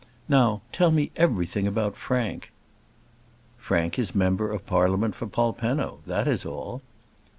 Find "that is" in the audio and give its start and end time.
6.07-6.43